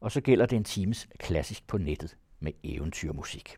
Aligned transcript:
og 0.00 0.12
så 0.12 0.20
gælder 0.20 0.46
det 0.46 0.56
en 0.56 0.64
times 0.64 1.08
klassisk 1.18 1.66
på 1.66 1.78
nettet 1.78 2.16
med 2.40 2.52
eventyrmusik. 2.64 3.56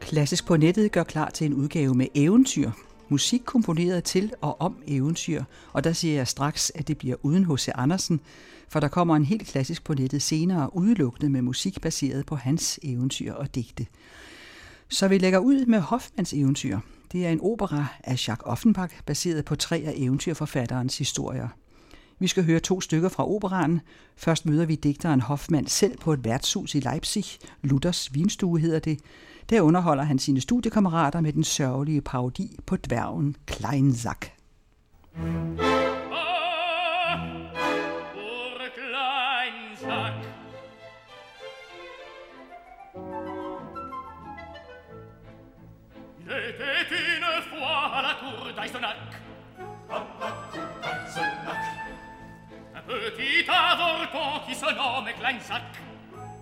Klassisk 0.00 0.46
på 0.46 0.56
nettet 0.56 0.92
gør 0.92 1.04
klar 1.04 1.30
til 1.30 1.46
en 1.46 1.54
udgave 1.54 1.94
med 1.94 2.06
eventyr. 2.14 2.70
Musik 3.08 3.42
komponeret 3.44 4.04
til 4.04 4.32
og 4.40 4.60
om 4.60 4.76
eventyr, 4.86 5.44
og 5.72 5.84
der 5.84 5.92
siger 5.92 6.14
jeg 6.14 6.28
straks, 6.28 6.72
at 6.74 6.88
det 6.88 6.98
bliver 6.98 7.16
uden 7.22 7.54
H.C. 7.54 7.68
Andersen, 7.74 8.20
for 8.68 8.80
der 8.80 8.88
kommer 8.88 9.16
en 9.16 9.24
helt 9.24 9.46
klassisk 9.46 9.84
på 9.84 9.94
nettet 9.94 10.22
senere 10.22 10.76
udelukkende 10.76 11.30
med 11.30 11.42
musik 11.42 11.80
baseret 11.80 12.26
på 12.26 12.36
hans 12.36 12.80
eventyr 12.82 13.32
og 13.32 13.54
digte. 13.54 13.86
Så 14.88 15.08
vi 15.08 15.18
lægger 15.18 15.38
ud 15.38 15.66
med 15.66 15.80
Hoffmanns 15.80 16.32
eventyr. 16.32 16.78
Det 17.12 17.26
er 17.26 17.30
en 17.30 17.40
opera 17.42 17.86
af 18.04 18.28
Jacques 18.28 18.46
Offenbach, 18.46 18.94
baseret 19.06 19.44
på 19.44 19.56
tre 19.56 19.76
af 19.86 19.92
eventyrforfatterens 19.96 20.98
historier. 20.98 21.48
Vi 22.18 22.26
skal 22.26 22.44
høre 22.44 22.60
to 22.60 22.80
stykker 22.80 23.08
fra 23.08 23.30
operaen. 23.30 23.80
Først 24.16 24.46
møder 24.46 24.66
vi 24.66 24.74
digteren 24.74 25.20
Hoffmann 25.20 25.66
selv 25.66 25.98
på 25.98 26.12
et 26.12 26.24
værtshus 26.24 26.74
i 26.74 26.80
Leipzig. 26.80 27.24
Luthers 27.62 28.14
vinstue 28.14 28.60
hedder 28.60 28.78
det. 28.78 29.00
Der 29.50 29.62
underholder 29.62 30.04
han 30.04 30.18
sine 30.18 30.40
studiekammerater 30.40 31.20
med 31.20 31.32
den 31.32 31.44
sørgelige 31.44 32.00
parodi 32.00 32.56
på 32.66 32.76
dværgen 32.76 33.36
Kleinsack. 33.46 34.34
petit 53.16 53.48
avorton 53.48 54.40
qui 54.46 54.54
se 54.54 54.64
nomme 54.64 54.64
Kleinsack. 54.64 54.64
Qui 54.64 54.64
se 54.64 54.74
nomme 54.76 55.12
Kleinsack. 55.12 55.93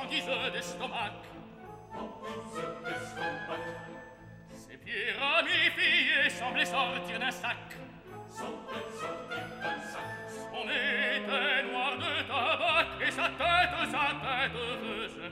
sans 0.00 0.08
guise 0.08 0.26
de 0.54 0.60
stomac. 0.60 1.12
En 1.94 2.08
guise 2.22 2.62
de 2.84 2.94
stomac. 3.06 3.60
Ses 4.54 4.76
pieds 4.78 5.12
ramifiés 5.18 6.30
semblaient 6.30 6.64
sortir 6.64 7.18
d'un 7.18 7.30
sac. 7.30 7.56
Semblaient 8.28 8.90
sortir 8.92 9.44
d'un 9.60 9.80
sac. 9.82 10.08
Son 10.28 10.64
nez 10.66 11.16
était 11.16 11.62
noir 11.70 11.92
de 11.98 12.12
tabac 12.28 12.86
et 13.06 13.10
sa 13.10 13.28
tête, 13.40 13.90
sa 13.90 14.06
tête 14.22 14.58
faisait 14.82 15.30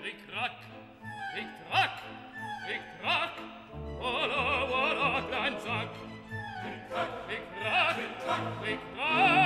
cric-crac, 0.00 0.58
cric-crac, 1.32 1.94
cric-crac. 2.64 3.34
Voilà, 4.00 4.66
voilà, 4.68 5.22
plein 5.28 5.50
de 5.50 5.58
sac. 5.58 5.90
Cric-crac, 6.62 7.08
cric-crac, 7.26 7.96
cric-crac. 8.62 9.41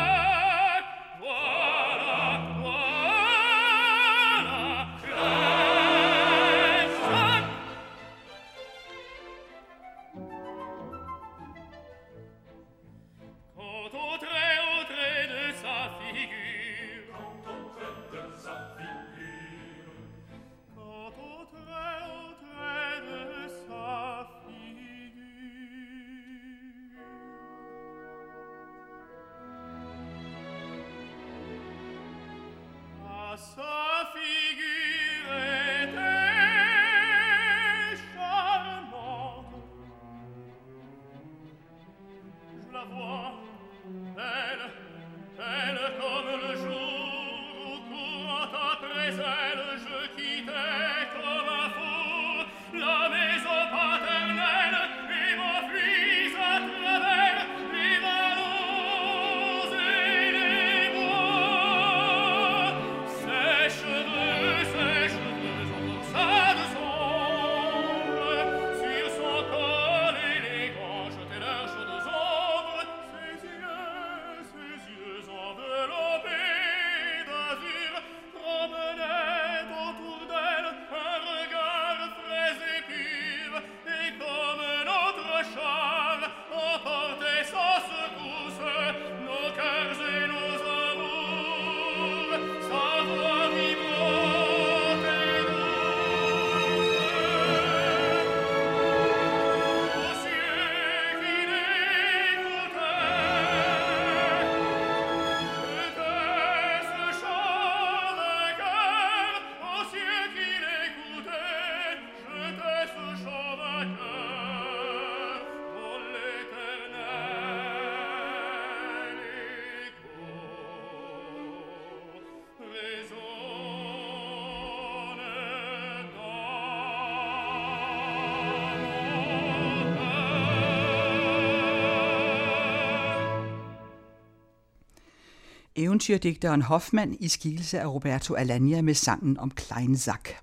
Eventyrdigteren 135.86 136.62
Hoffmann 136.62 137.16
i 137.20 137.28
skikkelse 137.28 137.80
af 137.80 137.86
Roberto 137.86 138.34
Alagna 138.34 138.82
med 138.82 138.94
sangen 138.94 139.38
om 139.38 139.50
Kleinsack. 139.50 140.36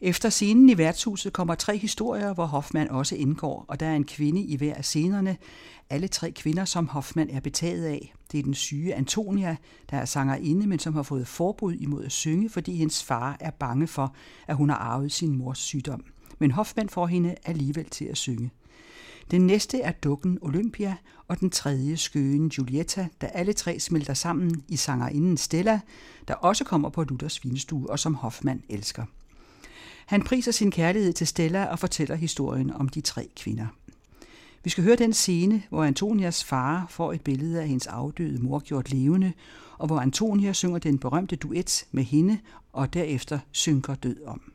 Efter 0.00 0.28
scenen 0.28 0.68
i 0.68 0.78
værtshuset 0.78 1.32
kommer 1.32 1.54
tre 1.54 1.76
historier, 1.76 2.34
hvor 2.34 2.44
Hoffmann 2.44 2.90
også 2.90 3.16
indgår, 3.16 3.64
og 3.68 3.80
der 3.80 3.86
er 3.86 3.96
en 3.96 4.04
kvinde 4.04 4.42
i 4.42 4.56
hver 4.56 4.74
af 4.74 4.84
scenerne. 4.84 5.36
Alle 5.90 6.08
tre 6.08 6.30
kvinder, 6.30 6.64
som 6.64 6.88
Hoffmann 6.88 7.30
er 7.30 7.40
betaget 7.40 7.84
af. 7.86 8.14
Det 8.32 8.38
er 8.38 8.42
den 8.42 8.54
syge 8.54 8.94
Antonia, 8.94 9.56
der 9.90 9.96
er 9.96 10.04
sangerinde, 10.04 10.66
men 10.66 10.78
som 10.78 10.94
har 10.94 11.02
fået 11.02 11.28
forbud 11.28 11.74
imod 11.74 12.04
at 12.04 12.12
synge, 12.12 12.50
fordi 12.50 12.76
hendes 12.76 13.02
far 13.04 13.36
er 13.40 13.50
bange 13.50 13.86
for, 13.86 14.14
at 14.46 14.56
hun 14.56 14.70
har 14.70 14.76
arvet 14.76 15.12
sin 15.12 15.36
mors 15.36 15.58
sygdom. 15.58 16.04
Men 16.38 16.50
Hoffmann 16.50 16.88
får 16.88 17.06
hende 17.06 17.34
alligevel 17.44 17.90
til 17.90 18.04
at 18.04 18.16
synge. 18.16 18.50
Den 19.30 19.46
næste 19.46 19.80
er 19.80 19.92
dukken 19.92 20.38
Olympia, 20.42 20.96
og 21.28 21.40
den 21.40 21.50
tredje 21.50 21.96
skøen 21.96 22.48
Julieta, 22.48 23.08
der 23.20 23.26
alle 23.26 23.52
tre 23.52 23.80
smelter 23.80 24.14
sammen 24.14 24.64
i 24.68 24.76
sangerinden 24.76 25.36
Stella, 25.36 25.80
der 26.28 26.34
også 26.34 26.64
kommer 26.64 26.88
på 26.88 27.04
Luthers 27.04 27.44
vinstue 27.44 27.90
og 27.90 27.98
som 27.98 28.14
Hoffmann 28.14 28.62
elsker. 28.68 29.04
Han 30.06 30.22
priser 30.22 30.52
sin 30.52 30.70
kærlighed 30.70 31.12
til 31.12 31.26
Stella 31.26 31.64
og 31.64 31.78
fortæller 31.78 32.14
historien 32.14 32.72
om 32.72 32.88
de 32.88 33.00
tre 33.00 33.28
kvinder. 33.36 33.66
Vi 34.64 34.70
skal 34.70 34.84
høre 34.84 34.96
den 34.96 35.12
scene, 35.12 35.62
hvor 35.68 35.84
Antonias 35.84 36.44
far 36.44 36.86
får 36.90 37.12
et 37.12 37.20
billede 37.20 37.60
af 37.60 37.68
hendes 37.68 37.86
afdøde 37.86 38.42
mor 38.42 38.58
gjort 38.58 38.90
levende, 38.90 39.32
og 39.78 39.86
hvor 39.86 40.00
Antonia 40.00 40.52
synger 40.52 40.78
den 40.78 40.98
berømte 40.98 41.36
duet 41.36 41.86
med 41.92 42.04
hende 42.04 42.38
og 42.72 42.94
derefter 42.94 43.38
synker 43.52 43.94
død 43.94 44.16
om. 44.26 44.53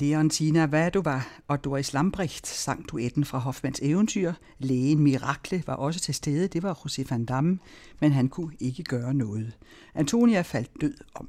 Leontina 0.00 0.66
Vadova 0.66 1.22
og 1.48 1.64
Doris 1.64 1.92
Lambrecht 1.92 2.46
sang 2.46 2.88
duetten 2.88 3.24
fra 3.24 3.38
Hoffmanns 3.38 3.80
eventyr. 3.82 4.32
Lægen 4.58 5.02
Mirakle 5.02 5.62
var 5.66 5.74
også 5.74 6.00
til 6.00 6.14
stede, 6.14 6.48
det 6.48 6.62
var 6.62 6.74
José 6.74 7.04
van 7.10 7.24
Damme, 7.24 7.58
men 8.00 8.12
han 8.12 8.28
kunne 8.28 8.52
ikke 8.60 8.82
gøre 8.82 9.14
noget. 9.14 9.52
Antonia 9.94 10.40
faldt 10.40 10.80
død 10.80 10.94
om. 11.14 11.28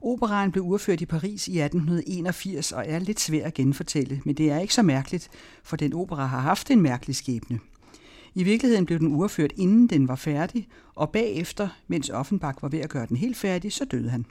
Operaen 0.00 0.52
blev 0.52 0.64
udført 0.64 1.00
i 1.00 1.06
Paris 1.06 1.48
i 1.48 1.60
1881 1.60 2.72
og 2.72 2.84
er 2.86 2.98
lidt 2.98 3.20
svær 3.20 3.46
at 3.46 3.54
genfortælle, 3.54 4.22
men 4.24 4.34
det 4.34 4.50
er 4.50 4.58
ikke 4.58 4.74
så 4.74 4.82
mærkeligt, 4.82 5.28
for 5.62 5.76
den 5.76 5.92
opera 5.92 6.26
har 6.26 6.40
haft 6.40 6.70
en 6.70 6.82
mærkelig 6.82 7.16
skæbne. 7.16 7.60
I 8.34 8.42
virkeligheden 8.42 8.86
blev 8.86 8.98
den 8.98 9.14
urført, 9.14 9.52
inden 9.56 9.86
den 9.86 10.08
var 10.08 10.16
færdig, 10.16 10.68
og 10.94 11.10
bagefter, 11.10 11.68
mens 11.88 12.10
Offenbach 12.10 12.62
var 12.62 12.68
ved 12.68 12.78
at 12.78 12.90
gøre 12.90 13.06
den 13.06 13.16
helt 13.16 13.36
færdig, 13.36 13.72
så 13.72 13.84
døde 13.84 14.10
han. 14.10 14.26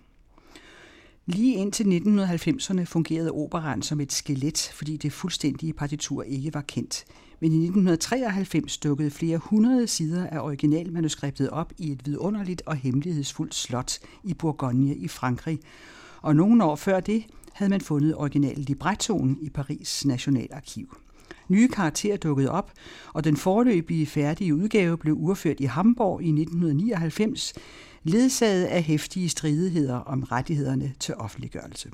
Lige 1.28 1.56
indtil 1.56 1.84
1990'erne 1.84 2.84
fungerede 2.84 3.32
operan 3.32 3.82
som 3.82 4.02
et 4.02 4.14
skelet, 4.14 4.72
fordi 4.74 4.98
det 4.98 5.14
fuldstændige 5.14 5.74
partitur 5.74 6.24
ikke 6.24 6.54
var 6.54 6.62
kendt. 6.62 7.06
Men 7.40 7.52
i 7.52 7.56
1993 7.56 8.78
dukkede 8.78 9.12
flere 9.12 9.38
hundrede 9.38 9.88
sider 9.88 10.28
af 10.28 10.40
originalmanuskriptet 10.40 11.50
op 11.50 11.74
i 11.78 11.92
et 11.92 12.06
vidunderligt 12.06 12.62
og 12.66 12.76
hemmelighedsfuldt 12.76 13.56
slot 13.56 14.00
i 14.24 14.34
Bourgogne 14.34 14.96
i 14.96 15.08
Frankrig. 15.08 15.60
Og 16.22 16.36
nogle 16.36 16.64
år 16.64 16.76
før 16.76 17.00
det 17.00 17.24
havde 17.54 17.70
man 17.70 17.82
fundet 17.82 18.16
original 18.16 18.58
librettoen 18.58 19.38
i 19.42 19.50
Paris 19.50 20.06
Nationalarkiv. 20.06 20.98
Nye 21.50 21.68
karakterer 21.68 22.18
dukkede 22.18 22.52
op, 22.52 22.72
og 23.14 23.24
den 23.24 23.38
forløbige 23.38 24.06
færdige 24.06 24.56
udgave 24.56 24.98
blev 24.98 25.16
urført 25.18 25.60
i 25.60 25.66
Hamburg 25.66 26.22
i 26.22 26.30
1999, 26.30 27.54
ledsaget 28.04 28.66
af 28.66 28.84
hæftige 28.84 29.30
stridigheder 29.30 29.96
om 29.96 30.24
rettighederne 30.24 30.94
til 31.00 31.16
offentliggørelse. 31.16 31.90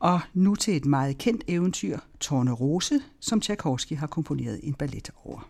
Og 0.00 0.20
nu 0.34 0.54
til 0.54 0.76
et 0.76 0.84
meget 0.84 1.18
kendt 1.18 1.44
eventyr, 1.48 1.98
Tårne 2.20 2.52
Rose, 2.52 3.00
som 3.20 3.40
Tchaikovsky 3.40 3.96
har 3.96 4.06
komponeret 4.06 4.60
en 4.62 4.74
ballet 4.74 5.10
over. 5.24 5.48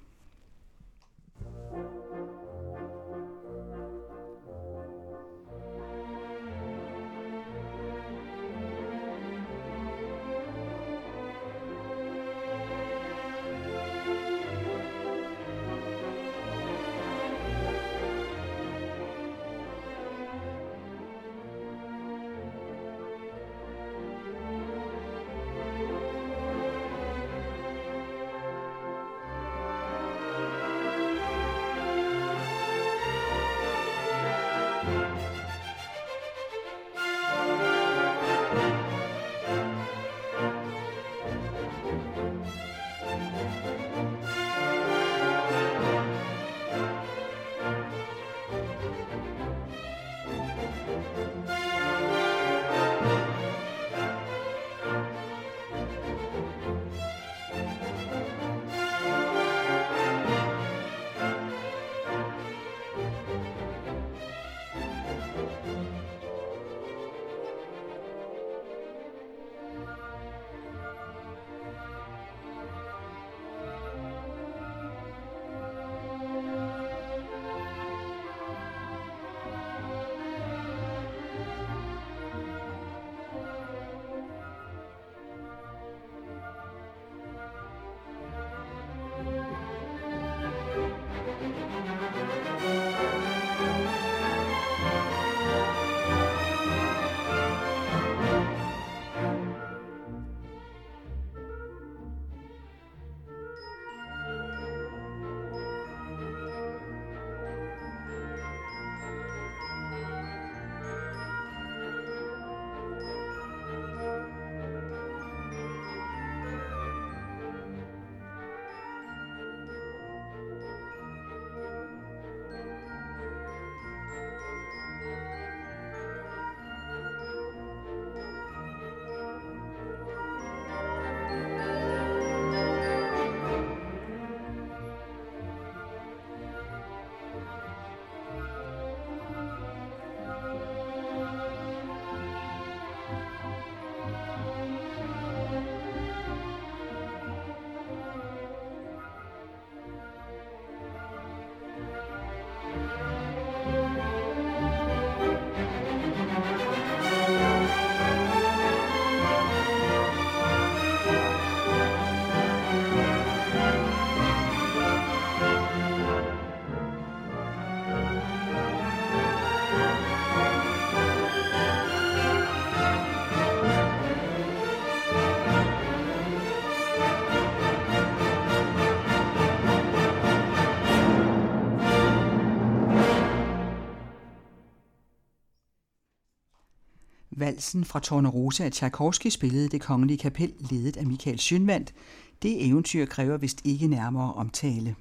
Valsen 187.72 187.84
fra 187.84 188.00
Tornerose 188.00 188.64
af 188.64 188.72
Tchaikovsky 188.72 189.26
spillede 189.26 189.68
det 189.68 189.80
kongelige 189.80 190.18
kapel, 190.18 190.52
ledet 190.70 190.96
af 190.96 191.06
Michael 191.06 191.38
Schønwandt. 191.38 191.94
Det 192.42 192.66
eventyr 192.66 193.06
kræver 193.06 193.36
vist 193.36 193.60
ikke 193.64 193.86
nærmere 193.86 194.32
omtale. 194.32 194.96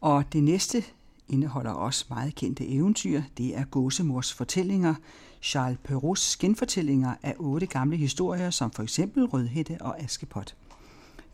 Og 0.00 0.24
det 0.32 0.42
næste 0.42 0.84
indeholder 1.28 1.70
også 1.70 2.04
meget 2.08 2.34
kendte 2.34 2.68
eventyr. 2.68 3.22
Det 3.38 3.56
er 3.56 3.64
Gåsemors 3.64 4.32
fortællinger, 4.32 4.94
Charles 5.42 5.78
Perraults 5.84 6.36
genfortællinger 6.36 7.14
af 7.22 7.34
otte 7.38 7.66
gamle 7.66 7.96
historier, 7.96 8.50
som 8.50 8.70
for 8.70 8.82
eksempel 8.82 9.24
Rødhætte 9.24 9.76
og 9.80 10.00
Askepot. 10.00 10.54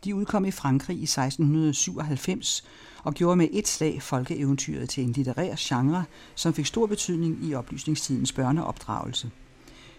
De 0.03 0.15
udkom 0.15 0.45
i 0.45 0.51
Frankrig 0.51 0.97
i 0.97 1.03
1697 1.03 2.63
og 3.03 3.13
gjorde 3.13 3.35
med 3.35 3.47
et 3.51 3.67
slag 3.67 4.01
folkeeventyret 4.01 4.89
til 4.89 5.03
en 5.03 5.11
litterær 5.11 5.55
genre, 5.59 6.03
som 6.35 6.53
fik 6.53 6.65
stor 6.65 6.85
betydning 6.85 7.43
i 7.43 7.53
oplysningstidens 7.53 8.31
børneopdragelse. 8.31 9.31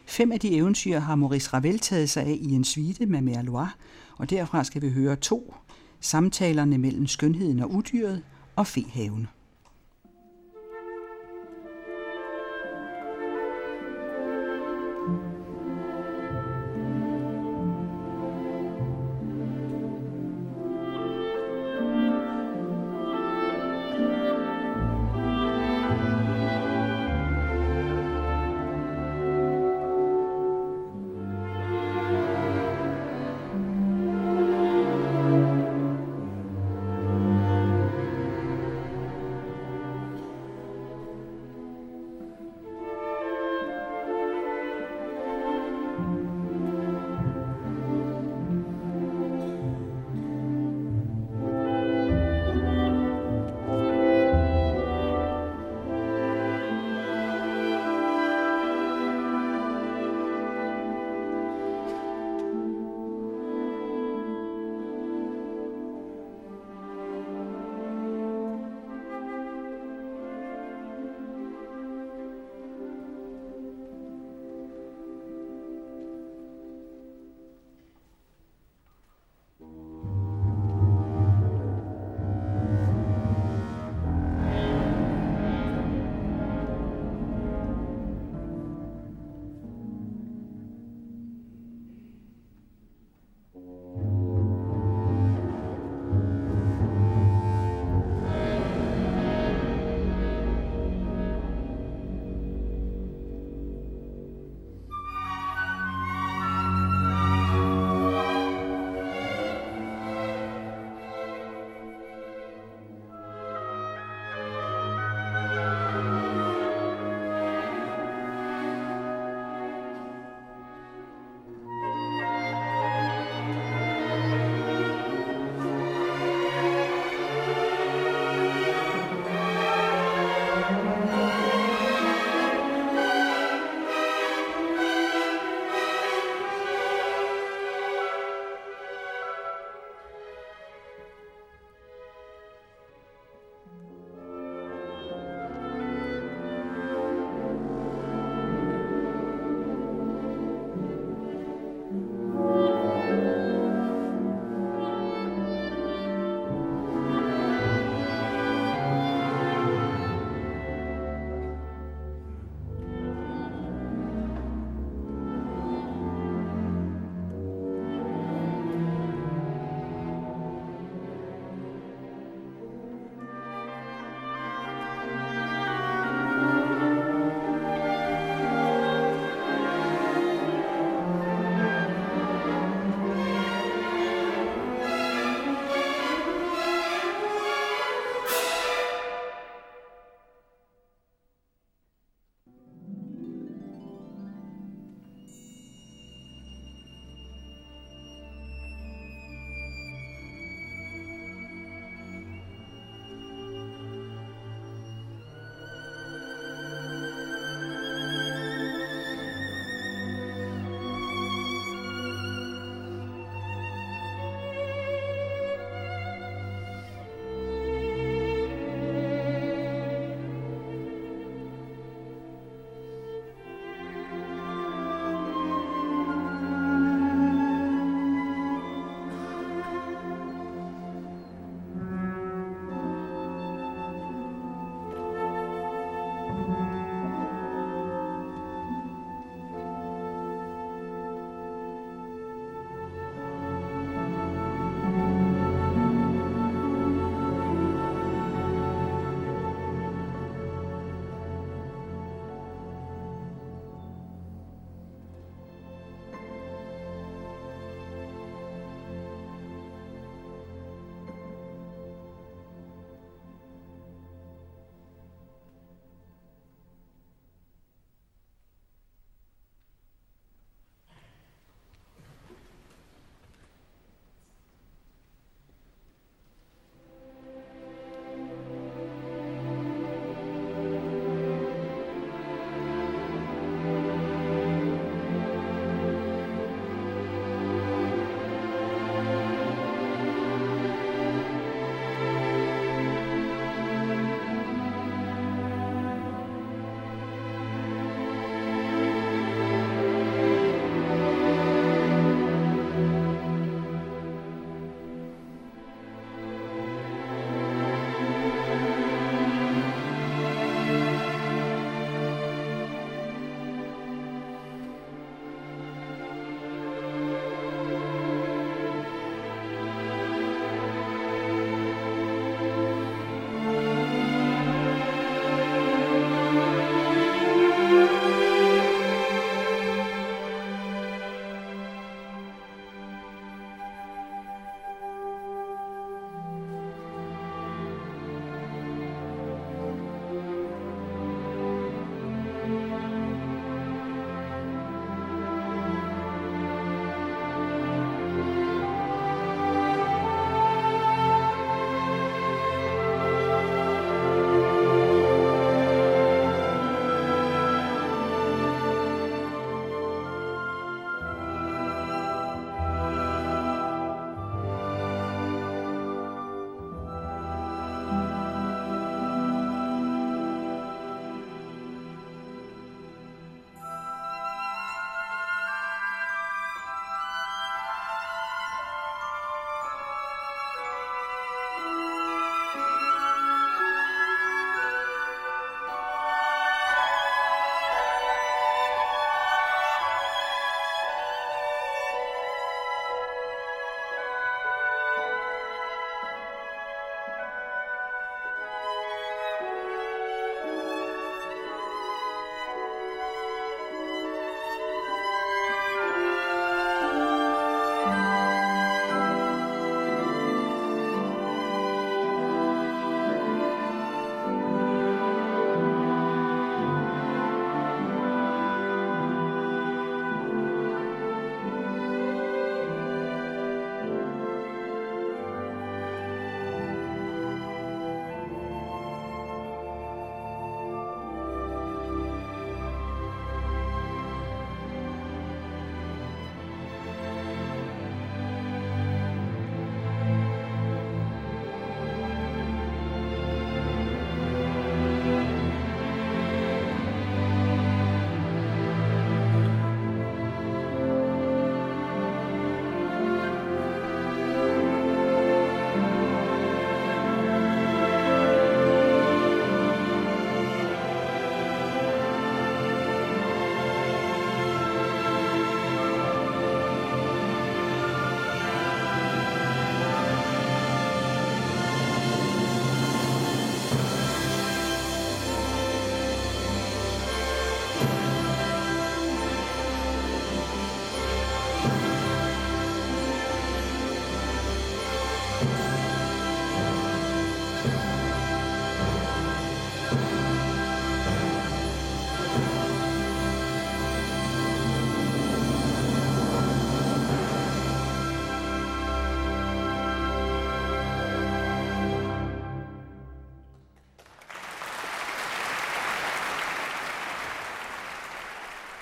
Fem 0.07 0.33
af 0.33 0.41
de 0.41 0.57
eventyr 0.57 0.99
har 0.99 1.15
Maurice 1.15 1.51
Ravel 1.53 1.79
taget 1.79 2.11
sig 2.11 2.23
af 2.23 2.39
i 2.41 2.53
en 2.53 2.65
suite 2.65 3.07
med 3.07 3.21
Merlois, 3.21 3.71
og 4.19 4.31
derfra 4.31 4.65
skal 4.65 4.83
vi 4.83 4.91
høre 4.91 5.17
to, 5.17 5.55
samtalerne 6.01 6.79
mellem 6.79 7.07
skønheden 7.07 7.61
og 7.61 7.75
udyret 7.75 8.23
og 8.57 8.67
fehaven. 8.67 9.27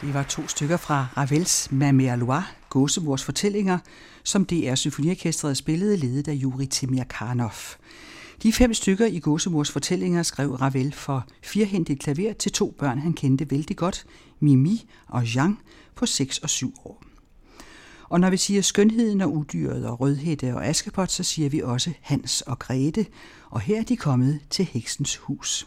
Det 0.09 0.15
var 0.15 0.23
to 0.23 0.49
stykker 0.49 0.77
fra 0.77 1.07
Ravels 1.17 1.69
Mamère 1.73 2.17
Loire, 2.17 2.45
Gåsemors 2.69 3.25
fortællinger, 3.25 3.79
som 4.25 4.45
DR 4.45 4.75
Symfoniorkestret 4.75 5.57
spillede 5.57 5.97
ledet 5.97 6.29
af 6.29 6.33
Juri 6.33 6.67
Timirkanov. 6.67 7.53
De 8.43 8.53
fem 8.53 8.75
stykker 8.75 9.07
i 9.07 9.19
Gåsemors 9.19 9.71
fortællinger 9.71 10.23
skrev 10.23 10.51
Ravel 10.51 10.93
for 10.93 11.27
firhændigt 11.43 12.01
klaver 12.01 12.33
til 12.33 12.53
to 12.53 12.75
børn, 12.79 12.99
han 12.99 13.13
kendte 13.13 13.51
vældig 13.51 13.77
godt, 13.77 14.07
Mimi 14.41 14.91
og 15.07 15.35
Jean 15.35 15.59
på 15.95 16.07
6 16.07 16.39
og 16.39 16.51
7 16.51 16.75
år. 16.85 17.03
Og 18.05 18.21
når 18.21 18.31
vi 18.31 18.37
siger 18.37 18.63
skønheden 18.63 19.21
og 19.21 19.33
udyret 19.33 19.87
og 19.87 20.01
rødhætte 20.01 20.55
og 20.55 20.67
askepot, 20.67 21.11
så 21.11 21.23
siger 21.23 21.49
vi 21.49 21.63
også 21.63 21.93
Hans 22.01 22.41
og 22.41 22.59
Grete, 22.59 23.07
og 23.51 23.61
her 23.61 23.79
er 23.81 23.85
de 23.85 23.97
kommet 23.97 24.41
til 24.51 24.65
heksens 24.65 25.17
hus. 25.17 25.67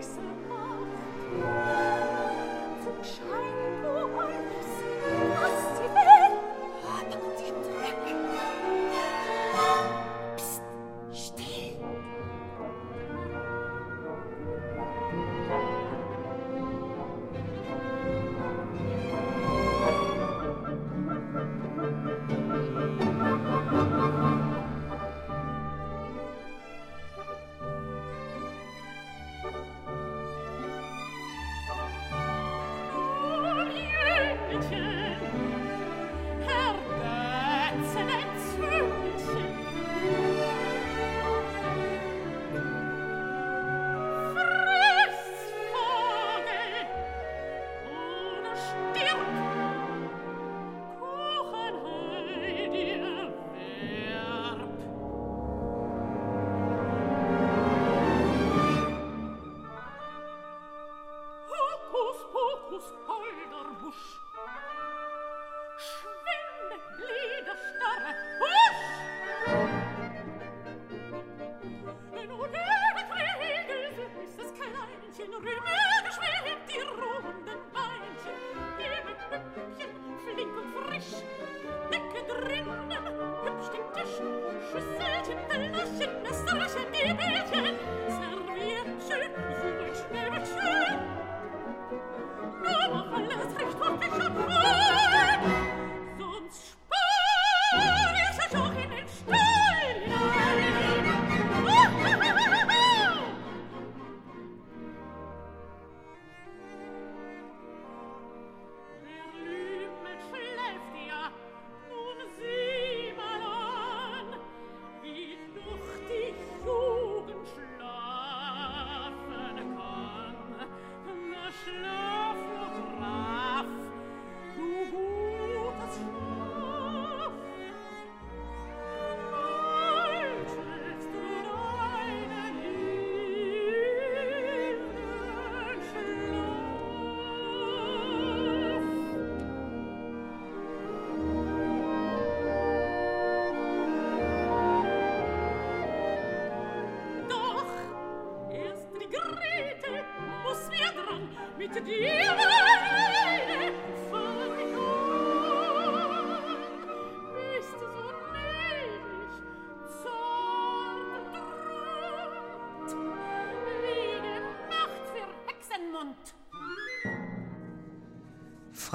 Six. 0.00 1.77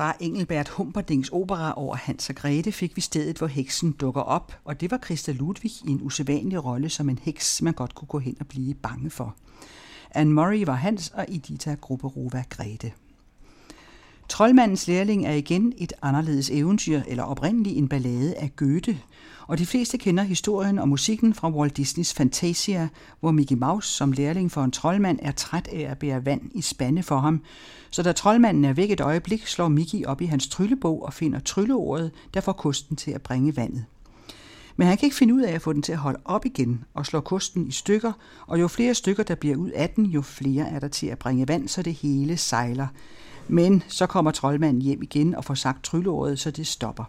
Fra 0.03 0.15
Engelbert 0.19 0.69
Humperdings 0.69 1.29
opera 1.29 1.73
over 1.77 1.95
Hans 1.95 2.29
og 2.29 2.35
Grete 2.35 2.71
fik 2.71 2.95
vi 2.95 3.01
stedet, 3.01 3.37
hvor 3.37 3.47
heksen 3.47 3.91
dukker 3.91 4.21
op, 4.21 4.53
og 4.65 4.81
det 4.81 4.91
var 4.91 4.97
Christa 5.05 5.31
Ludwig 5.31 5.71
i 5.85 5.91
en 5.91 5.99
usædvanlig 6.01 6.65
rolle 6.65 6.89
som 6.89 7.09
en 7.09 7.19
heks, 7.21 7.61
man 7.61 7.73
godt 7.73 7.95
kunne 7.95 8.07
gå 8.07 8.19
hen 8.19 8.37
og 8.39 8.47
blive 8.47 8.73
bange 8.73 9.09
for. 9.09 9.35
Anne 10.11 10.33
Murray 10.33 10.65
var 10.65 10.73
Hans, 10.73 11.09
og 11.09 11.25
Edita 11.27 11.75
Grupperova 11.81 12.43
Grete. 12.49 12.91
Troldmandens 14.34 14.88
lærling 14.88 15.26
er 15.26 15.34
igen 15.34 15.74
et 15.78 15.93
anderledes 16.02 16.50
eventyr, 16.50 17.02
eller 17.08 17.24
oprindeligt 17.24 17.78
en 17.78 17.88
ballade 17.88 18.36
af 18.36 18.56
Goethe, 18.56 19.00
og 19.48 19.58
de 19.58 19.65
fleste 19.65 19.98
kender 19.98 20.24
historien 20.24 20.80
og 20.80 20.88
musikken 20.88 21.34
fra 21.34 21.50
Walt 21.50 21.78
Disneys 21.78 22.13
Fantasia, 22.13 22.88
hvor 23.19 23.32
Mickey 23.32 23.56
Mouse 23.56 23.89
som 23.89 24.12
lærling 24.12 24.52
for 24.52 24.63
en 24.63 24.72
troldmand 24.72 25.19
er 25.22 25.32
træt 25.32 25.67
af 25.67 25.80
at 25.80 25.98
bære 25.98 26.26
vand 26.26 26.41
i 26.56 26.62
spande 26.62 27.04
for 27.04 27.17
ham. 27.17 27.41
Så 27.89 28.04
da 28.04 28.12
troldmanden 28.12 28.65
er 28.65 28.74
væk 28.74 28.91
et 28.91 29.02
øjeblik, 29.02 29.48
slår 29.48 29.67
Mickey 29.67 30.06
op 30.06 30.22
i 30.22 30.26
hans 30.26 30.48
tryllebog 30.48 31.04
og 31.04 31.13
finder 31.13 31.39
trylleordet, 31.39 32.12
der 32.34 32.41
får 32.41 32.54
kosten 32.54 32.96
til 32.96 33.12
at 33.12 33.22
bringe 33.22 33.58
vandet. 33.58 33.86
Men 34.76 34.88
han 34.88 34.98
kan 34.98 35.06
ikke 35.06 35.17
finde 35.17 35.34
ud 35.34 35.41
af 35.41 35.52
at 35.52 35.62
få 35.62 35.74
den 35.74 35.82
til 35.82 35.91
at 35.91 35.98
holde 35.98 36.19
op 36.26 36.46
igen 36.46 36.84
og 36.93 37.06
slå 37.06 37.19
kosten 37.19 37.67
i 37.67 37.72
stykker, 37.72 38.12
og 38.48 38.60
jo 38.60 38.67
flere 38.67 38.93
stykker 38.93 39.24
der 39.24 39.36
bliver 39.36 39.56
ud 39.56 39.69
af 39.69 39.89
den, 39.89 40.06
jo 40.06 40.22
flere 40.22 40.69
er 40.69 40.80
der 40.80 40.88
til 40.88 41.08
at 41.08 41.19
bringe 41.19 41.48
vand, 41.48 41.67
så 41.67 41.82
det 41.82 41.93
hele 41.93 42.38
sejler. 42.38 42.88
Men 43.47 43.84
så 43.88 44.06
kommer 44.06 44.32
troldmanden 44.32 44.82
hjem 44.82 45.03
igen 45.03 45.36
og 45.36 45.45
får 45.45 45.53
sagt 45.53 45.84
trylleordet, 45.84 46.39
så 46.39 46.51
det 46.51 46.67
stopper. 46.67 47.03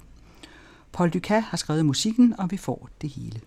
Paul 0.93 1.11
Dukas 1.11 1.45
har 1.45 1.57
skrevet 1.57 1.87
musikken, 1.87 2.35
og 2.39 2.51
vi 2.51 2.57
får 2.57 2.89
det 3.01 3.11
hele. 3.11 3.41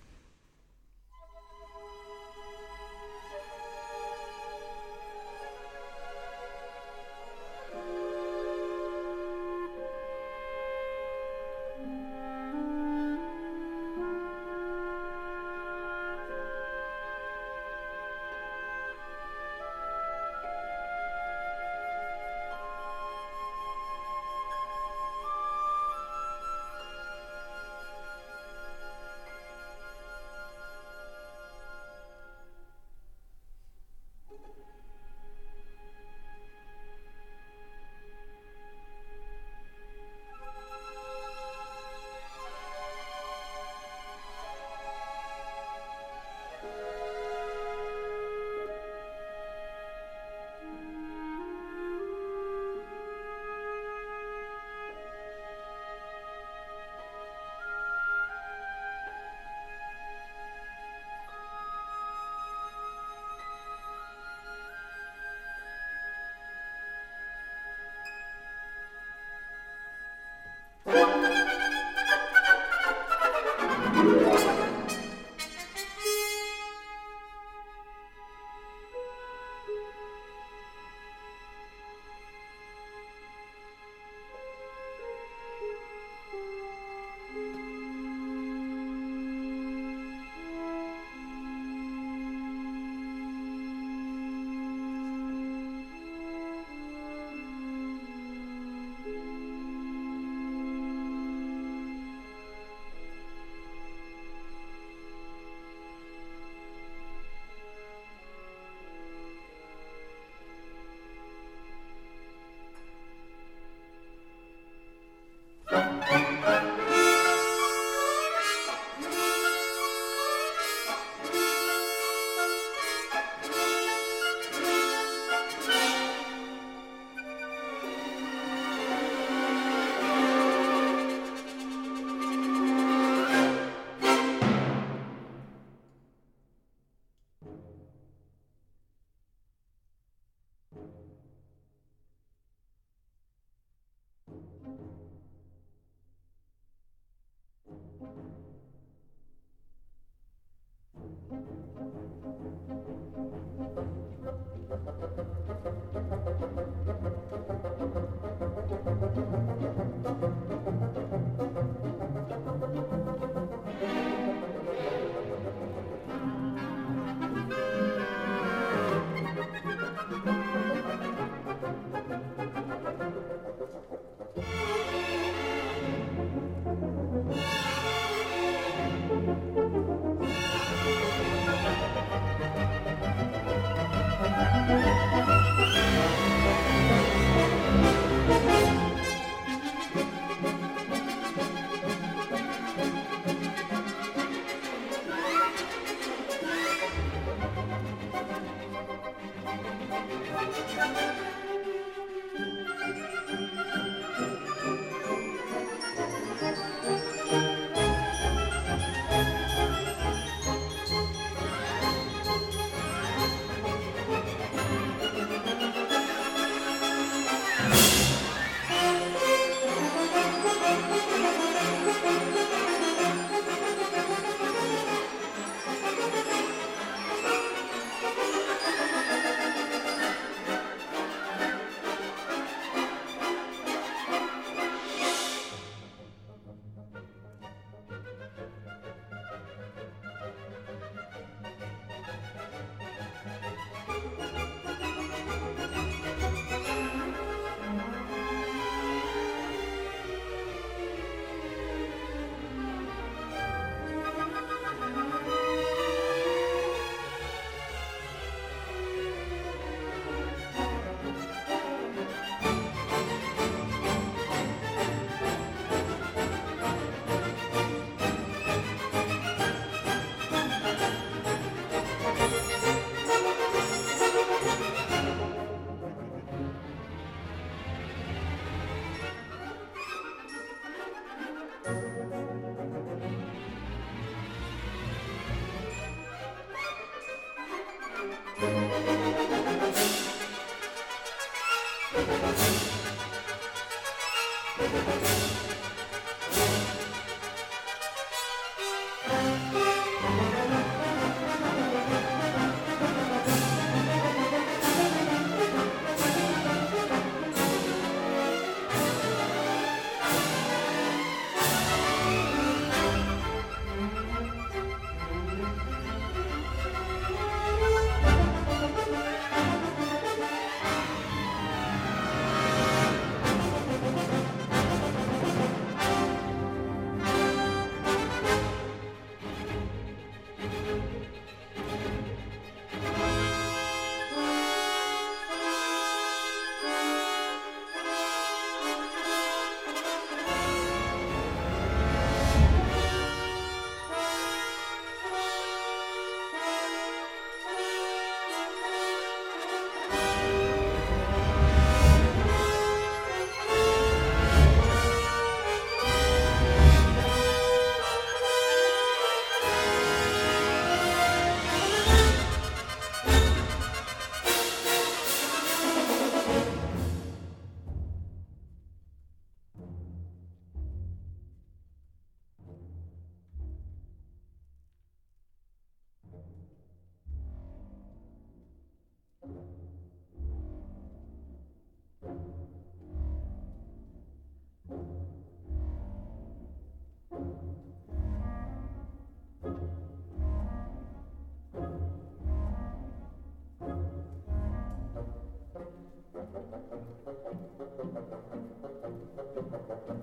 Thank 397.07 397.19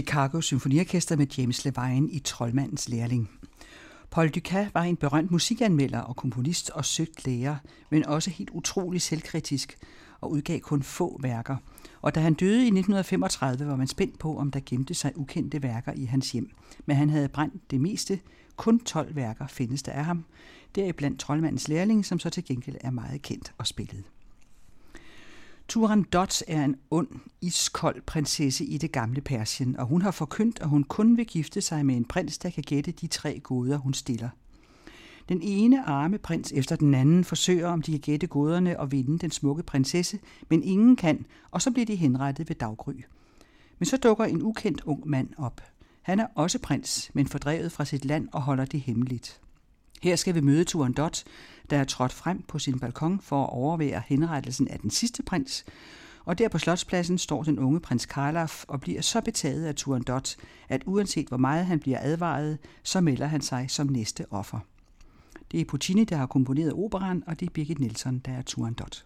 Chicago 0.00 0.40
Symfoniorkester 0.40 1.16
med 1.16 1.26
James 1.38 1.64
Levine 1.64 2.10
i 2.10 2.18
Troldmandens 2.18 2.88
lærling. 2.88 3.30
Paul 4.10 4.28
Dukas 4.28 4.68
var 4.74 4.82
en 4.82 4.96
berømt 4.96 5.30
musikanmelder 5.30 6.00
og 6.00 6.16
komponist 6.16 6.70
og 6.70 6.84
søgt 6.84 7.26
lærer, 7.26 7.56
men 7.90 8.06
også 8.06 8.30
helt 8.30 8.50
utrolig 8.50 9.02
selvkritisk 9.02 9.78
og 10.20 10.30
udgav 10.30 10.60
kun 10.60 10.82
få 10.82 11.20
værker. 11.22 11.56
Og 12.02 12.14
da 12.14 12.20
han 12.20 12.34
døde 12.34 12.62
i 12.62 12.66
1935, 12.66 13.66
var 13.66 13.76
man 13.76 13.86
spændt 13.86 14.18
på, 14.18 14.38
om 14.38 14.50
der 14.50 14.60
gemte 14.66 14.94
sig 14.94 15.12
ukendte 15.16 15.62
værker 15.62 15.92
i 15.92 16.04
hans 16.04 16.32
hjem. 16.32 16.50
Men 16.86 16.96
han 16.96 17.10
havde 17.10 17.28
brændt 17.28 17.70
det 17.70 17.80
meste. 17.80 18.20
Kun 18.56 18.80
12 18.80 19.16
værker 19.16 19.46
findes 19.46 19.82
der 19.82 19.92
af 19.92 20.04
ham. 20.04 20.24
Deriblandt 20.74 21.20
Troldmandens 21.20 21.68
lærling, 21.68 22.06
som 22.06 22.18
så 22.18 22.30
til 22.30 22.44
gengæld 22.44 22.76
er 22.80 22.90
meget 22.90 23.22
kendt 23.22 23.52
og 23.58 23.66
spillet. 23.66 24.04
Turan 25.70 26.02
Dot 26.02 26.42
er 26.48 26.64
en 26.64 26.76
ond, 26.90 27.08
iskold 27.40 28.02
prinsesse 28.02 28.64
i 28.64 28.78
det 28.78 28.92
gamle 28.92 29.20
Persien, 29.20 29.76
og 29.76 29.86
hun 29.86 30.02
har 30.02 30.10
forkyndt, 30.10 30.60
at 30.60 30.68
hun 30.68 30.84
kun 30.84 31.16
vil 31.16 31.26
gifte 31.26 31.60
sig 31.60 31.86
med 31.86 31.96
en 31.96 32.04
prins, 32.04 32.38
der 32.38 32.50
kan 32.50 32.62
gætte 32.62 32.92
de 32.92 33.06
tre 33.06 33.38
goder, 33.38 33.76
hun 33.76 33.94
stiller. 33.94 34.28
Den 35.28 35.42
ene 35.42 35.84
arme 35.84 36.18
prins 36.18 36.52
efter 36.52 36.76
den 36.76 36.94
anden 36.94 37.24
forsøger, 37.24 37.68
om 37.68 37.82
de 37.82 37.90
kan 37.90 38.00
gætte 38.00 38.26
goderne 38.26 38.80
og 38.80 38.92
vinde 38.92 39.18
den 39.18 39.30
smukke 39.30 39.62
prinsesse, 39.62 40.18
men 40.48 40.62
ingen 40.62 40.96
kan, 40.96 41.26
og 41.50 41.62
så 41.62 41.70
bliver 41.70 41.86
de 41.86 41.96
henrettet 41.96 42.48
ved 42.48 42.56
daggry. 42.56 43.02
Men 43.78 43.86
så 43.86 43.96
dukker 43.96 44.24
en 44.24 44.42
ukendt 44.42 44.82
ung 44.84 45.08
mand 45.08 45.28
op. 45.38 45.60
Han 46.02 46.20
er 46.20 46.26
også 46.34 46.58
prins, 46.58 47.10
men 47.14 47.26
fordrevet 47.26 47.72
fra 47.72 47.84
sit 47.84 48.04
land 48.04 48.28
og 48.32 48.42
holder 48.42 48.64
det 48.64 48.80
hemmeligt. 48.80 49.40
Her 50.02 50.16
skal 50.16 50.34
vi 50.34 50.40
møde 50.40 50.64
Turan 50.64 50.92
Dot, 50.92 51.24
der 51.70 51.78
er 51.78 51.84
trådt 51.84 52.12
frem 52.12 52.42
på 52.42 52.58
sin 52.58 52.78
balkon 52.78 53.20
for 53.20 53.42
at 53.44 53.50
overvære 53.50 54.02
henrettelsen 54.06 54.68
af 54.68 54.78
den 54.78 54.90
sidste 54.90 55.22
prins, 55.22 55.64
og 56.24 56.38
der 56.38 56.48
på 56.48 56.58
slotspladsen 56.58 57.18
står 57.18 57.42
den 57.42 57.58
unge 57.58 57.80
prins 57.80 58.06
Karlaf 58.06 58.64
og 58.68 58.80
bliver 58.80 59.02
så 59.02 59.20
betaget 59.20 59.64
af 59.64 59.74
Turandot, 59.74 60.36
at 60.68 60.82
uanset 60.86 61.28
hvor 61.28 61.36
meget 61.36 61.66
han 61.66 61.80
bliver 61.80 61.98
advaret, 62.00 62.58
så 62.82 63.00
melder 63.00 63.26
han 63.26 63.40
sig 63.40 63.70
som 63.70 63.86
næste 63.86 64.26
offer. 64.30 64.58
Det 65.52 65.60
er 65.60 65.64
Puccini, 65.64 66.04
der 66.04 66.16
har 66.16 66.26
komponeret 66.26 66.72
operan, 66.72 67.22
og 67.26 67.40
det 67.40 67.46
er 67.46 67.50
Birgit 67.50 67.78
Nielsen, 67.78 68.18
der 68.18 68.32
er 68.32 68.42
Turandot. 68.42 69.04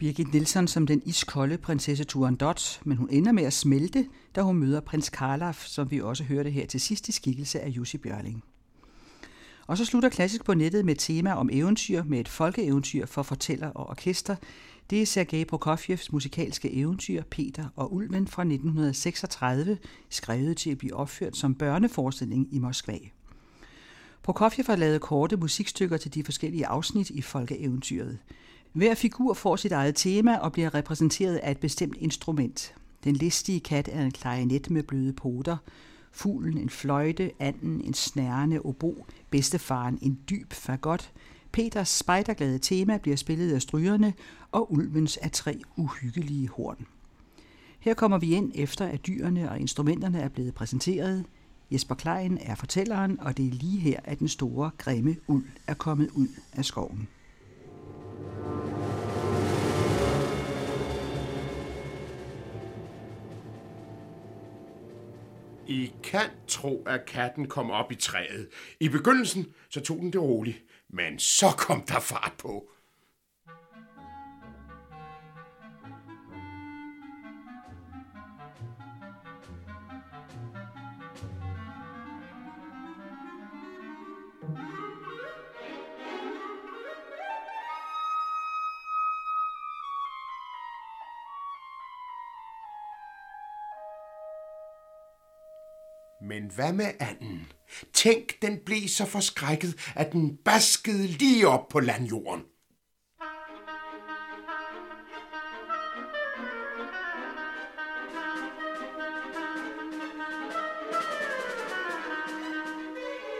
Birgit 0.00 0.32
Nielsen 0.32 0.68
som 0.68 0.86
den 0.86 1.02
iskolde 1.04 1.58
prinsesse 1.58 2.04
Turandot, 2.04 2.80
men 2.84 2.96
hun 2.96 3.08
ender 3.10 3.32
med 3.32 3.42
at 3.42 3.52
smelte, 3.52 4.06
da 4.36 4.42
hun 4.42 4.56
møder 4.56 4.80
prins 4.80 5.08
Karlaf, 5.08 5.64
som 5.66 5.90
vi 5.90 6.00
også 6.00 6.24
hørte 6.24 6.50
her 6.50 6.66
til 6.66 6.80
sidst 6.80 7.08
i 7.08 7.12
skikkelse 7.12 7.60
af 7.60 7.68
Jussi 7.68 7.98
Bjørling. 7.98 8.44
Og 9.66 9.78
så 9.78 9.84
slutter 9.84 10.08
Klassisk 10.08 10.44
på 10.44 10.54
nettet 10.54 10.84
med 10.84 10.94
et 10.94 10.98
tema 10.98 11.32
om 11.32 11.50
eventyr 11.52 12.02
med 12.04 12.20
et 12.20 12.28
folkeeventyr 12.28 13.06
for 13.06 13.22
fortæller 13.22 13.68
og 13.68 13.90
orkester. 13.90 14.36
Det 14.90 15.02
er 15.02 15.06
Sergej 15.06 15.44
Prokofjevs 15.44 16.12
musikalske 16.12 16.74
eventyr 16.74 17.22
Peter 17.30 17.68
og 17.76 17.94
Ulven 17.94 18.26
fra 18.26 18.42
1936, 18.42 19.78
skrevet 20.10 20.56
til 20.56 20.70
at 20.70 20.78
blive 20.78 20.94
opført 20.94 21.36
som 21.36 21.54
børneforestilling 21.54 22.54
i 22.54 22.58
Moskva. 22.58 22.98
Prokofjev 24.22 24.64
har 24.66 24.76
lavet 24.76 25.00
korte 25.00 25.36
musikstykker 25.36 25.96
til 25.96 26.14
de 26.14 26.24
forskellige 26.24 26.66
afsnit 26.66 27.10
i 27.10 27.22
folkeeventyret. 27.22 28.18
Hver 28.72 28.94
figur 28.94 29.34
får 29.34 29.56
sit 29.56 29.72
eget 29.72 29.94
tema 29.94 30.36
og 30.36 30.52
bliver 30.52 30.74
repræsenteret 30.74 31.36
af 31.36 31.50
et 31.50 31.58
bestemt 31.58 31.96
instrument. 31.96 32.74
Den 33.04 33.16
listige 33.16 33.60
kat 33.60 33.88
er 33.92 34.02
en 34.02 34.10
klarinet 34.10 34.70
med 34.70 34.82
bløde 34.82 35.12
poter, 35.12 35.56
fuglen 36.12 36.58
en 36.58 36.70
fløjte, 36.70 37.30
anden 37.38 37.80
en 37.80 37.94
snærende 37.94 38.60
obo, 38.60 39.06
bedstefaren 39.30 39.98
en 40.02 40.18
dyb 40.30 40.52
fagot, 40.52 41.12
Peters 41.52 41.88
spejderglade 41.88 42.58
tema 42.58 42.98
bliver 42.98 43.16
spillet 43.16 43.54
af 43.54 43.62
strygerne, 43.62 44.14
og 44.52 44.72
ulvens 44.72 45.16
af 45.16 45.30
tre 45.30 45.60
uhyggelige 45.76 46.48
horn. 46.48 46.86
Her 47.80 47.94
kommer 47.94 48.18
vi 48.18 48.30
ind 48.34 48.52
efter, 48.54 48.86
at 48.86 49.06
dyrene 49.06 49.50
og 49.50 49.58
instrumenterne 49.60 50.20
er 50.20 50.28
blevet 50.28 50.54
præsenteret. 50.54 51.24
Jesper 51.70 51.94
Klein 51.94 52.38
er 52.40 52.54
fortælleren, 52.54 53.20
og 53.20 53.36
det 53.36 53.46
er 53.46 53.50
lige 53.50 53.80
her, 53.80 54.00
at 54.04 54.18
den 54.18 54.28
store, 54.28 54.70
grimme 54.78 55.16
uld 55.28 55.44
er 55.66 55.74
kommet 55.74 56.10
ud 56.10 56.28
af 56.52 56.64
skoven. 56.64 57.08
I 65.70 65.92
kan 66.02 66.30
tro, 66.48 66.82
at 66.86 67.06
katten 67.06 67.48
kom 67.48 67.70
op 67.70 67.92
i 67.92 67.94
træet. 67.94 68.48
I 68.80 68.88
begyndelsen 68.88 69.46
så 69.68 69.80
tog 69.80 69.98
den 69.98 70.12
det 70.12 70.22
roligt, 70.22 70.62
men 70.88 71.18
så 71.18 71.46
kom 71.58 71.82
der 71.82 72.00
fart 72.00 72.32
på. 72.38 72.70
Men 96.30 96.50
hvad 96.54 96.72
med 96.72 96.90
anden? 97.00 97.52
Tænk, 97.92 98.42
den 98.42 98.58
blev 98.66 98.88
så 98.88 99.06
forskrækket, 99.06 99.92
at 99.96 100.12
den 100.12 100.36
baskede 100.44 101.06
lige 101.06 101.48
op 101.48 101.68
på 101.68 101.80
landjorden. 101.80 102.42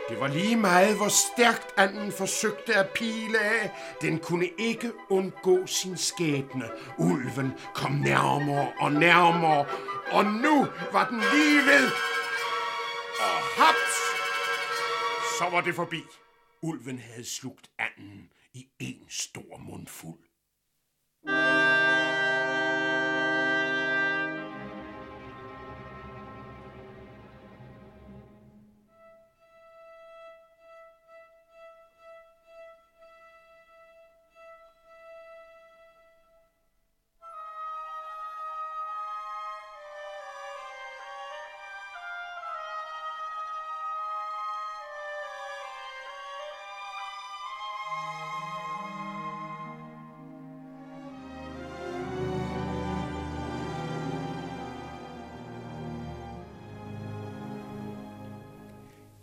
Det 0.09 0.19
var 0.19 0.27
lige 0.27 0.55
meget, 0.55 0.97
hvor 0.97 1.07
stærkt 1.07 1.73
anden 1.77 2.11
forsøgte 2.11 2.75
at 2.75 2.89
pile 2.95 3.39
af. 3.39 3.71
Den 4.01 4.19
kunne 4.19 4.49
ikke 4.59 4.91
undgå 5.09 5.65
sin 5.65 5.97
skæbne. 5.97 6.65
Ulven 6.97 7.51
kom 7.73 7.91
nærmere 7.91 8.67
og 8.79 8.91
nærmere, 8.91 9.65
og 10.11 10.25
nu 10.25 10.67
var 10.91 11.09
den 11.09 11.19
lige 11.33 11.57
ved 11.57 12.10
Haps! 13.57 13.93
Så 15.37 15.49
var 15.51 15.61
det 15.61 15.75
forbi. 15.75 16.01
Ulven 16.61 16.99
havde 16.99 17.25
slugt 17.25 17.71
anden 17.79 18.29
i 18.53 18.67
en 18.79 19.05
stor 19.09 19.57
mundfuld. 19.57 20.19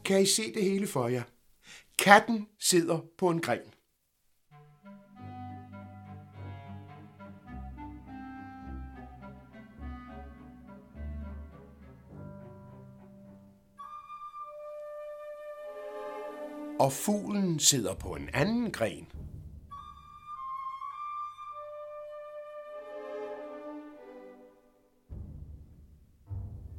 Kan 0.08 0.22
I 0.22 0.26
se 0.26 0.54
det 0.54 0.62
hele 0.62 0.86
for 0.86 1.08
jer? 1.08 1.22
Katten 1.98 2.48
sidder 2.58 3.00
på 3.18 3.30
en 3.30 3.40
gren. 3.40 3.60
Og 16.80 16.92
fuglen 16.92 17.58
sidder 17.58 17.94
på 17.94 18.14
en 18.14 18.28
anden 18.32 18.72
gren. 18.72 19.08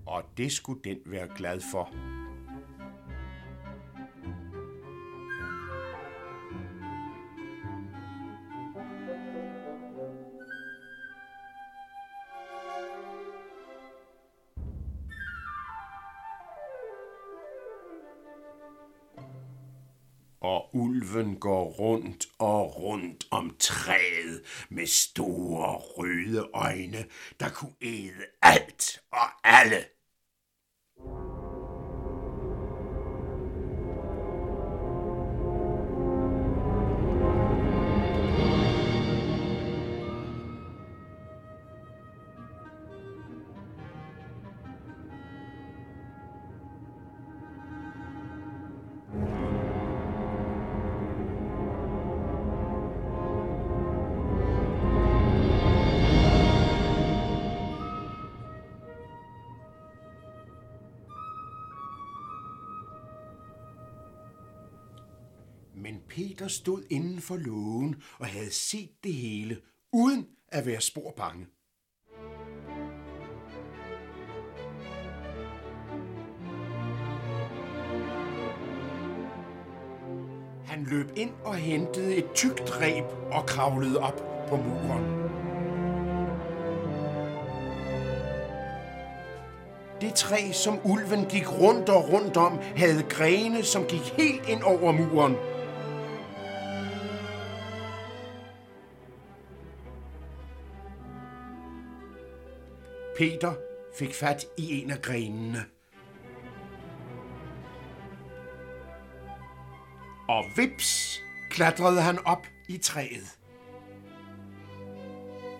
Og 0.07 0.23
det 0.38 0.51
skulle 0.51 0.82
den 0.84 0.97
være 1.05 1.27
glad 1.38 1.61
for. 1.71 2.09
Og 21.10 21.16
ulven 21.16 21.36
går 21.36 21.64
rundt 21.64 22.28
og 22.39 22.80
rundt 22.80 23.28
om 23.32 23.55
træet 23.60 24.41
med 24.70 24.88
store 24.88 25.76
røde 25.76 26.49
øjne, 26.53 27.05
der 27.39 27.49
kunne 27.49 27.76
æde 27.82 28.26
alt 28.41 29.01
og 29.12 29.28
alle. 29.43 29.86
Der 66.40 66.46
Peter 66.46 66.56
stod 66.56 66.84
inden 66.90 67.22
for 67.22 67.38
lågen 67.38 67.96
og 68.20 68.26
havde 68.26 68.52
set 68.52 68.90
det 69.04 69.14
hele, 69.14 69.58
uden 69.94 70.28
at 70.48 70.66
være 70.66 70.82
spor 70.82 71.14
bange. 71.18 71.46
Han 80.66 80.84
løb 80.84 81.08
ind 81.16 81.32
og 81.46 81.56
hentede 81.56 82.16
et 82.16 82.26
tykt 82.36 82.82
reb 82.82 83.06
og 83.32 83.46
kravlede 83.46 84.00
op 84.00 84.48
på 84.50 84.56
muren. 84.56 85.20
Det 90.02 90.14
træ, 90.14 90.52
som 90.52 90.80
ulven 90.84 91.26
gik 91.26 91.52
rundt 91.62 91.90
og 91.90 92.14
rundt 92.14 92.38
om, 92.38 92.60
havde 92.76 93.04
grene, 93.10 93.64
som 93.64 93.86
gik 93.86 94.02
helt 94.02 94.50
ind 94.50 94.64
over 94.64 94.92
muren– 94.92 95.36
Peter 103.20 103.53
fik 103.95 104.15
fat 104.15 104.45
i 104.57 104.82
en 104.82 104.91
af 104.91 105.01
grenene. 105.01 105.65
Og 110.30 110.45
vips 110.55 111.20
klatrede 111.49 112.01
han 112.01 112.20
op 112.26 112.47
i 112.70 112.78
træet. 112.78 113.38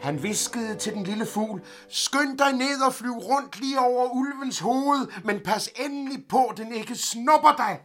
Han 0.02 0.24
viskede 0.24 0.76
til 0.76 0.94
den 0.94 1.04
lille 1.04 1.26
fugl, 1.26 1.62
skynd 1.90 2.38
dig 2.38 2.54
ned 2.54 2.82
og 2.88 2.94
flyv 2.94 3.12
rundt 3.14 3.60
lige 3.60 3.80
over 3.80 4.10
ulvens 4.10 4.60
hoved, 4.60 5.24
men 5.24 5.40
pas 5.40 5.70
endelig 5.86 6.28
på, 6.30 6.54
den 6.58 6.74
ikke 6.74 6.96
snupper 6.96 7.56
dig. 7.58 7.80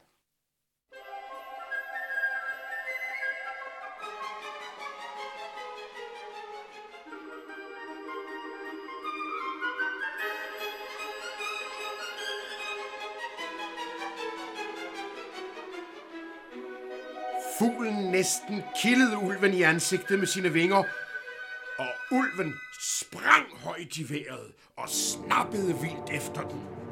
Fuglen 17.65 17.95
næsten 18.13 18.63
kildede 18.83 19.19
ulven 19.19 19.55
i 19.55 19.63
ansigtet 19.63 20.19
med 20.19 20.27
sine 20.27 20.53
vinger, 20.53 20.85
og 21.79 21.89
ulven 22.11 22.55
sprang 22.81 23.47
højt 23.65 23.97
i 23.97 24.15
vejret 24.15 24.53
og 24.77 24.89
snappede 24.89 25.75
vildt 25.81 26.11
efter 26.11 26.43
den. 26.43 26.84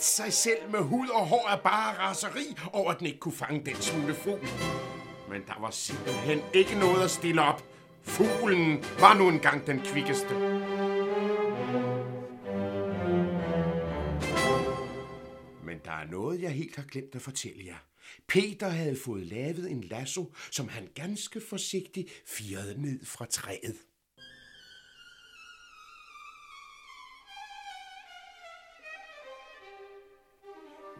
Kunne 0.00 0.04
sig 0.04 0.32
selv 0.32 0.70
med 0.70 0.80
hud 0.80 1.08
og 1.08 1.26
hår 1.26 1.48
af 1.48 1.60
bare 1.60 1.98
raseri 1.98 2.56
over, 2.72 2.90
at 2.92 2.98
den 2.98 3.06
ikke 3.06 3.18
kunne 3.18 3.34
fange 3.34 3.64
den 3.64 3.74
smule 3.74 4.14
fugl. 4.14 4.48
Men 5.28 5.42
der 5.46 5.60
var 5.60 5.70
simpelthen 5.70 6.40
ikke 6.54 6.74
noget 6.78 7.04
at 7.04 7.10
stille 7.10 7.42
op. 7.42 7.64
Fuglen 8.02 8.84
var 9.00 9.14
nu 9.14 9.28
engang 9.28 9.66
den 9.66 9.80
kvikkeste. 9.80 10.34
Men 15.64 15.78
der 15.84 15.92
er 15.92 16.10
noget, 16.10 16.42
jeg 16.42 16.50
helt 16.50 16.76
har 16.76 16.84
glemt 16.84 17.14
at 17.14 17.22
fortælle 17.22 17.66
jer. 17.66 17.84
Peter 18.28 18.68
havde 18.68 18.96
fået 19.04 19.26
lavet 19.26 19.70
en 19.70 19.84
lasso, 19.84 20.32
som 20.50 20.68
han 20.68 20.88
ganske 20.94 21.40
forsigtigt 21.48 22.10
firede 22.26 22.82
ned 22.82 23.04
fra 23.04 23.26
træet. 23.26 23.76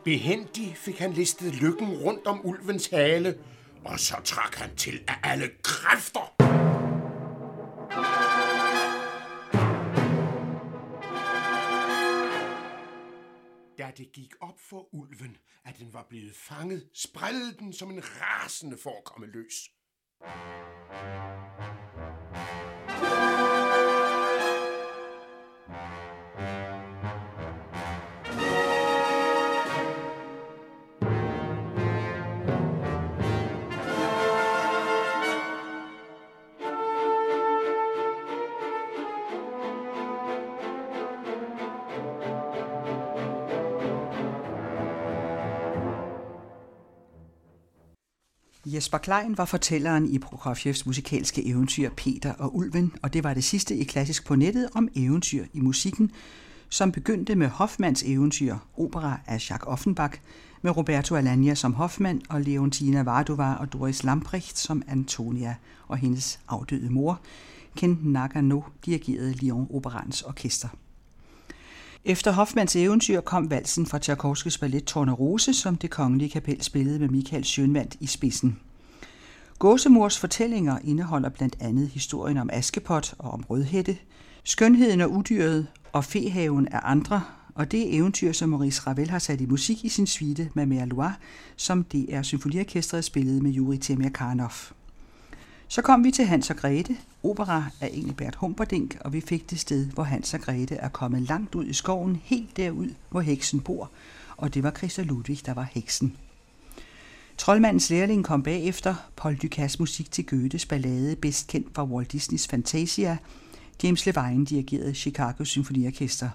Behendig 0.04 0.76
fik 0.76 0.98
han 0.98 1.12
listet 1.12 1.54
lykken 1.54 1.88
rundt 1.88 2.26
om 2.26 2.46
ulvens 2.46 2.86
hale, 2.86 3.38
og 3.84 3.98
så 3.98 4.16
trak 4.24 4.54
han 4.54 4.76
til 4.76 5.04
af 5.08 5.14
alle 5.22 5.48
kræfter. 5.62 6.34
Da 13.78 13.90
det 13.96 14.12
gik 14.12 14.34
op 14.40 14.60
for 14.70 14.94
ulven, 14.94 15.36
at 15.64 15.78
den 15.78 15.92
var 15.92 16.06
blevet 16.08 16.34
fanget, 16.34 16.88
spredte 16.94 17.56
den 17.58 17.72
som 17.72 17.90
en 17.90 18.02
rasende 18.20 18.76
for 18.82 18.90
at 18.90 19.04
komme 19.04 19.26
løs. 19.26 19.70
Jesper 48.74 48.98
Klein 48.98 49.38
var 49.38 49.44
fortælleren 49.44 50.06
i 50.06 50.18
Prokofjevs 50.18 50.86
musikalske 50.86 51.46
eventyr 51.46 51.90
Peter 51.96 52.32
og 52.32 52.56
Ulven, 52.56 52.92
og 53.02 53.12
det 53.12 53.24
var 53.24 53.34
det 53.34 53.44
sidste 53.44 53.76
i 53.76 53.84
Klassisk 53.84 54.26
på 54.26 54.34
nettet 54.34 54.68
om 54.74 54.88
eventyr 54.94 55.44
i 55.52 55.60
musikken, 55.60 56.10
som 56.68 56.92
begyndte 56.92 57.34
med 57.34 57.48
Hoffmanns 57.48 58.02
eventyr, 58.02 58.56
opera 58.76 59.20
af 59.26 59.50
Jacques 59.50 59.66
Offenbach, 59.66 60.20
med 60.62 60.76
Roberto 60.76 61.14
Alagna 61.14 61.54
som 61.54 61.74
Hoffmann 61.74 62.22
og 62.28 62.40
Leontina 62.40 63.02
Vardova 63.02 63.54
og 63.54 63.72
Doris 63.72 64.04
Lamprecht 64.04 64.58
som 64.58 64.82
Antonia 64.88 65.54
og 65.88 65.96
hendes 65.96 66.40
afdøde 66.48 66.90
mor, 66.90 67.20
Ken 67.76 67.98
Nagano 68.02 68.60
dirigerede 68.86 69.32
Lyon 69.32 69.66
Operans 69.70 70.22
orkester. 70.22 70.68
Efter 72.04 72.32
Hoffmanns 72.32 72.76
eventyr 72.76 73.20
kom 73.20 73.50
valsen 73.50 73.86
fra 73.86 73.98
Tchaikovskis 73.98 74.58
ballet 74.58 74.84
Tornerose, 74.84 75.54
som 75.54 75.76
det 75.76 75.90
kongelige 75.90 76.30
kapel 76.30 76.62
spillede 76.62 76.98
med 76.98 77.08
Michael 77.08 77.42
Schönwandt 77.42 77.96
i 78.00 78.06
spidsen. 78.06 78.58
Gåsemors 79.58 80.18
fortællinger 80.18 80.78
indeholder 80.84 81.28
blandt 81.28 81.56
andet 81.60 81.88
historien 81.88 82.36
om 82.36 82.50
Askepot 82.52 83.14
og 83.18 83.30
om 83.30 83.44
Rødhætte, 83.50 83.96
Skønheden 84.44 85.00
og 85.00 85.12
Udyret 85.12 85.66
og 85.92 86.04
Fehaven 86.04 86.68
af 86.68 86.80
andre, 86.82 87.22
og 87.54 87.72
det 87.72 87.80
er 87.80 87.98
eventyr, 87.98 88.32
som 88.32 88.48
Maurice 88.48 88.82
Ravel 88.86 89.10
har 89.10 89.18
sat 89.18 89.40
i 89.40 89.46
musik 89.46 89.84
i 89.84 89.88
sin 89.88 90.06
suite 90.06 90.50
med 90.54 90.66
Merlois, 90.66 91.12
som 91.56 91.84
det 91.84 92.14
er 92.14 92.22
symfoniorkestret 92.22 93.04
spillede 93.04 93.42
med 93.42 93.56
Yuri 93.56 93.78
Temirkanov. 93.78 94.52
Så 95.72 95.82
kom 95.82 96.04
vi 96.04 96.10
til 96.10 96.24
Hans 96.24 96.50
og 96.50 96.56
Grete, 96.56 96.96
opera 97.22 97.64
af 97.80 97.90
Engelbert 97.92 98.34
Humperdinck, 98.34 98.98
og 99.00 99.12
vi 99.12 99.20
fik 99.20 99.50
det 99.50 99.60
sted, 99.60 99.86
hvor 99.86 100.02
Hans 100.02 100.34
og 100.34 100.40
Grete 100.40 100.74
er 100.74 100.88
kommet 100.88 101.22
langt 101.22 101.54
ud 101.54 101.66
i 101.66 101.72
skoven, 101.72 102.20
helt 102.24 102.56
derud, 102.56 102.88
hvor 103.10 103.20
heksen 103.20 103.60
bor, 103.60 103.90
og 104.36 104.54
det 104.54 104.62
var 104.62 104.70
Christa 104.70 105.02
Ludwig, 105.02 105.46
der 105.46 105.54
var 105.54 105.68
heksen. 105.72 106.16
Troldmandens 107.38 107.90
lærling 107.90 108.24
kom 108.24 108.42
bagefter, 108.42 108.94
Paul 109.16 109.36
Dukas 109.36 109.78
musik 109.78 110.10
til 110.10 110.26
Goethes 110.26 110.66
ballade, 110.66 111.16
bedst 111.16 111.46
kendt 111.46 111.74
fra 111.74 111.84
Walt 111.84 112.12
Disneys 112.12 112.48
Fantasia. 112.48 113.16
James 113.82 114.06
Levine 114.06 114.46
dirigerede 114.46 114.94
Chicago 114.94 115.44
Symfoniorkester. 115.44 116.28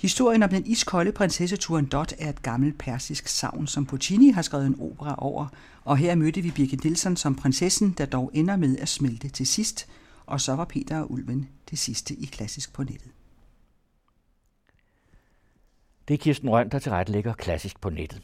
Historien 0.00 0.42
om 0.42 0.48
den 0.48 0.66
iskolde 0.66 1.12
prinsesse 1.12 1.56
Turandot 1.56 2.12
er 2.18 2.28
et 2.28 2.42
gammelt 2.42 2.78
persisk 2.78 3.28
savn, 3.28 3.66
som 3.66 3.86
Puccini 3.86 4.30
har 4.30 4.42
skrevet 4.42 4.66
en 4.66 4.80
opera 4.80 5.14
over, 5.18 5.46
og 5.84 5.96
her 5.96 6.14
mødte 6.14 6.40
vi 6.40 6.50
Birgit 6.50 6.84
Nielsen 6.84 7.16
som 7.16 7.34
prinsessen, 7.34 7.90
der 7.90 8.06
dog 8.06 8.30
ender 8.34 8.56
med 8.56 8.78
at 8.78 8.88
smelte 8.88 9.28
til 9.28 9.46
sidst, 9.46 9.88
og 10.26 10.40
så 10.40 10.54
var 10.54 10.64
Peter 10.64 11.00
og 11.00 11.12
Ulven 11.12 11.48
det 11.70 11.78
sidste 11.78 12.14
i 12.14 12.24
klassisk 12.24 12.72
på 12.72 12.82
nettet. 12.82 13.10
Det 16.08 16.14
er 16.14 16.18
Kirsten 16.18 16.50
Røn, 16.50 16.68
der 16.68 16.78
tilrettelægger 16.78 17.32
klassisk 17.32 17.80
på 17.80 17.90
nettet. 17.90 18.22